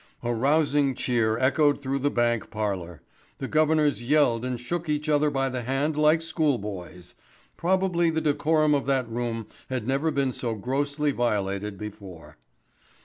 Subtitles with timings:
[0.23, 3.03] A rousing cheer echoed through the bank parlour.
[3.37, 7.13] The governors yelled and shook each other by the hand like school boys.
[7.55, 12.37] Probably the decorum of that room had never been so grossly violated before.